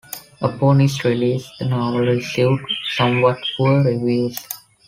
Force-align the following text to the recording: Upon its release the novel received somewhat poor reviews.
Upon 0.41 0.81
its 0.81 1.05
release 1.05 1.47
the 1.59 1.65
novel 1.65 1.99
received 1.99 2.59
somewhat 2.95 3.37
poor 3.55 3.83
reviews. 3.83 4.35